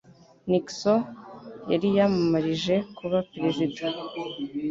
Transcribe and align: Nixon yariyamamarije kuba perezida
Nixon 0.49 0.99
yariyamamarije 1.71 2.75
kuba 2.97 3.17
perezida 3.31 3.83